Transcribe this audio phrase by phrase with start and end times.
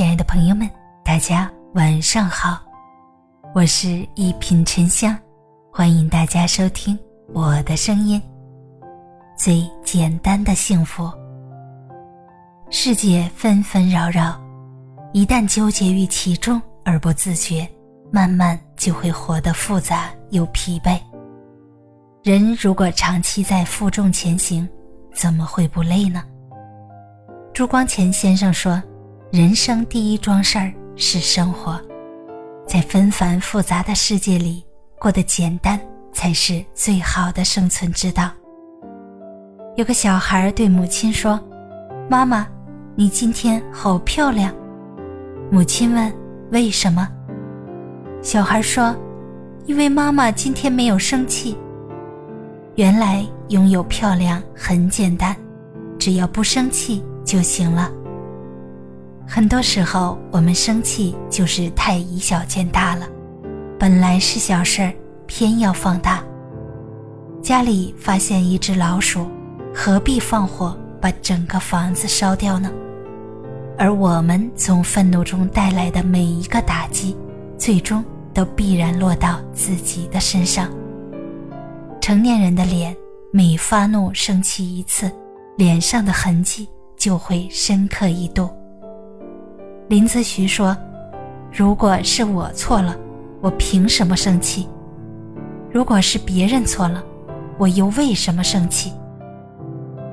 [0.00, 0.66] 亲爱的朋友们，
[1.04, 2.58] 大家晚上好，
[3.54, 5.14] 我是一品沉香，
[5.70, 6.98] 欢迎大家收听
[7.34, 8.18] 我的声音。
[9.36, 11.12] 最简单的幸福。
[12.70, 14.40] 世界纷纷扰扰，
[15.12, 17.68] 一旦纠结于其中而不自觉，
[18.10, 20.98] 慢慢就会活得复杂又疲惫。
[22.22, 24.66] 人如果长期在负重前行，
[25.12, 26.24] 怎么会不累呢？
[27.52, 28.82] 朱光潜先生说
[29.32, 31.80] ：“人生第一桩事儿是生活，
[32.66, 34.64] 在纷繁复杂的世界里
[34.98, 35.78] 过得简单，
[36.12, 38.28] 才是最好的生存之道。”
[39.76, 41.38] 有个小孩对母亲说
[42.10, 42.44] ：“妈妈，
[42.96, 44.52] 你今天好漂亮。”
[45.48, 46.12] 母亲问
[46.50, 47.08] ：“为什么？”
[48.20, 48.96] 小孩说
[49.64, 51.56] ：“因为妈妈今天没有生气。”
[52.74, 55.36] 原来拥有漂亮很简单，
[56.00, 57.00] 只要不生气。
[57.22, 57.92] 就行了。
[59.32, 63.06] 很多时候，我们生气就是太以小见大了，
[63.78, 64.92] 本来是小事儿，
[65.28, 66.20] 偏要放大。
[67.40, 69.28] 家里发现一只老鼠，
[69.72, 72.68] 何必放火把整个房子烧掉呢？
[73.78, 77.16] 而我们从愤怒中带来的每一个打击，
[77.56, 80.68] 最终都必然落到自己的身上。
[82.00, 82.96] 成年人的脸，
[83.32, 85.08] 每发怒生气一次，
[85.56, 86.68] 脸上的痕迹。
[86.96, 88.50] 就会深刻一度。
[89.90, 90.76] 林则徐说
[91.52, 92.96] ：“如果是我错了，
[93.40, 94.68] 我凭什么生气？
[95.68, 97.02] 如果是别人错了，
[97.58, 98.92] 我又为什么生气？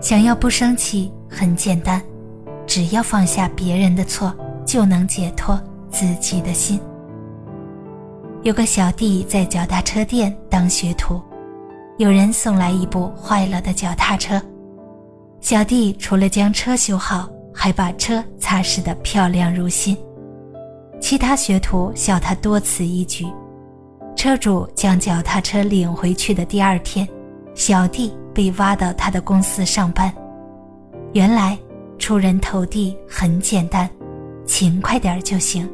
[0.00, 2.02] 想要不生气很简单，
[2.66, 4.34] 只要放下别人的错，
[4.66, 5.56] 就能解脱
[5.88, 6.80] 自己的心。”
[8.42, 11.22] 有个小弟在脚踏车店当学徒，
[11.96, 14.42] 有人送来一部坏了的脚踏车。
[15.40, 17.28] 小弟除了将车修好，
[17.62, 19.94] 还把车擦拭得漂亮如新。
[20.98, 23.26] 其他学徒笑他多此一举。
[24.16, 27.06] 车主将脚踏车领回去的第二天，
[27.54, 30.10] 小弟被挖到他的公司上班。
[31.12, 31.58] 原来
[31.98, 33.86] 出人头地很简单，
[34.46, 35.68] 勤快点就行。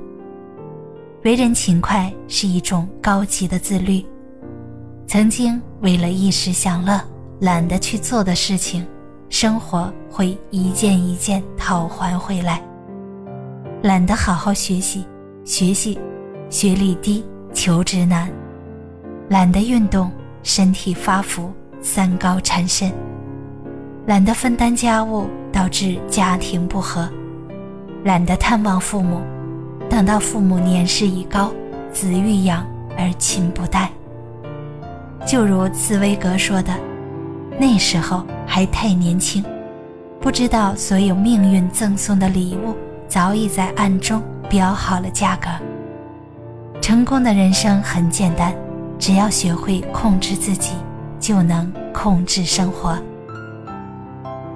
[1.23, 4.05] 为人勤快是一种高级的自律。
[5.07, 7.01] 曾经为了一时享乐，
[7.39, 8.85] 懒得去做的事情。
[9.39, 12.59] 生活会一件一件讨还回来。
[13.83, 15.05] 懒得好好学习，
[15.45, 15.99] 学习
[16.49, 18.29] 学历低，求职难；
[19.29, 20.11] 懒得运动，
[20.43, 21.53] 身体发福，
[21.83, 22.91] 三高缠身；
[24.07, 27.07] 懒得分担家务，导致家庭不和；
[28.05, 29.21] 懒得探望父母，
[29.91, 31.53] 等到父母年事已高，
[31.93, 33.91] 子欲养而亲不待。
[35.27, 36.73] 就如茨威格说的。
[37.59, 39.45] 那时候还太年轻，
[40.21, 42.77] 不知道所有命运赠送的礼物
[43.09, 45.49] 早已在暗中标好了价格。
[46.83, 48.55] 成功的人生很简单，
[48.99, 50.73] 只要学会控制自己，
[51.19, 52.97] 就能控制生活。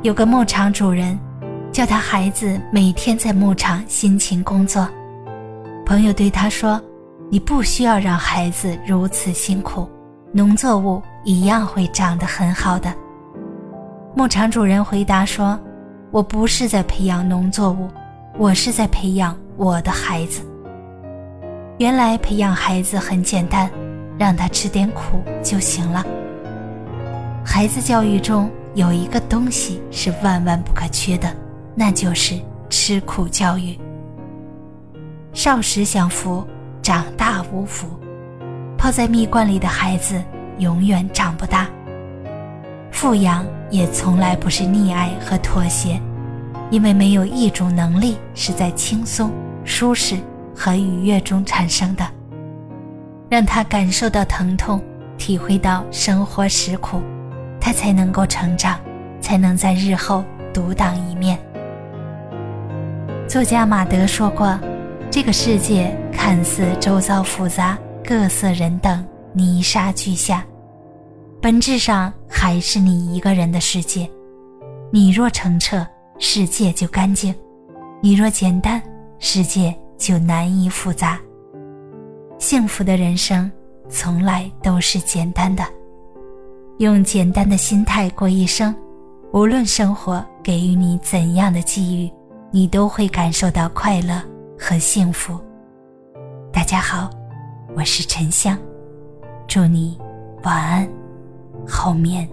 [0.03, 1.19] 有个牧场主人，
[1.73, 4.87] 叫他孩子每天在牧场辛勤工作。
[5.85, 6.81] 朋友对他说
[7.31, 9.89] ：“你不需要让孩子如此辛苦，
[10.33, 12.91] 农作物。”一样会长得很好的。
[14.15, 15.61] 牧场主人回答说
[16.11, 17.91] ：“我不是在培养农作物，
[18.39, 20.41] 我是在培养我的孩子。
[21.77, 23.71] 原来培养孩子很简单，
[24.19, 26.03] 让他吃点苦就行了。
[27.45, 31.31] 孩子教育中有一个东西是万万不可缺的，
[31.75, 32.35] 那就是
[32.71, 33.79] 吃苦教育。
[35.35, 36.43] 少时享福，
[36.81, 37.87] 长大无福。
[38.81, 40.21] 泡在蜜罐里的孩子。”
[40.61, 41.67] 永远长不大。
[42.93, 45.99] 富养也从来不是溺爱和妥协，
[46.71, 49.33] 因为没有一种能力是在轻松、
[49.65, 50.19] 舒适
[50.55, 52.07] 和愉悦中产生的。
[53.31, 54.83] 让他感受到疼痛，
[55.17, 57.01] 体会到生活实苦，
[57.59, 58.79] 他才能够成长，
[59.19, 61.39] 才能在日后独当一面。
[63.27, 64.61] 作家马德说过
[65.11, 67.79] ：“这个世界看似周遭复杂，
[68.11, 70.45] 各色人等。”泥沙俱下，
[71.41, 74.11] 本质上还是你一个人的世界。
[74.91, 75.87] 你若澄澈，
[76.19, 77.33] 世界就干净；
[78.03, 78.83] 你若简单，
[79.21, 81.17] 世界就难以复杂。
[82.39, 83.49] 幸福的人生
[83.89, 85.63] 从来都是简单的，
[86.79, 88.75] 用简单的心态过一生，
[89.33, 92.11] 无论生活给予你怎样的际遇，
[92.51, 94.21] 你都会感受到快乐
[94.59, 95.39] 和幸福。
[96.53, 97.09] 大家好，
[97.81, 98.59] 我是沉香。
[99.49, 99.99] 祝你
[100.43, 100.87] 晚安，
[101.67, 102.29] 后面，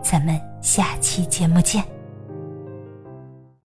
[0.00, 1.82] 咱们下期节目见。